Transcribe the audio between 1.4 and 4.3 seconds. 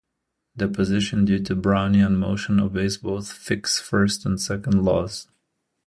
to Brownian motion obeys both Fick's first